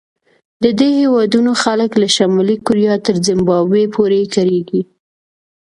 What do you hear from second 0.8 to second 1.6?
هېوادونو